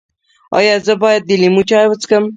[0.57, 2.23] ایا زه باید د لیمو چای وڅښم؟